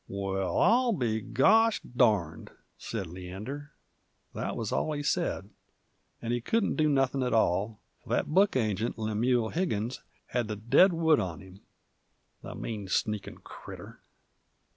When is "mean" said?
12.55-12.87